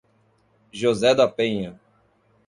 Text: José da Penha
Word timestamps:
José 0.71 1.13
da 1.13 1.27
Penha 1.27 1.79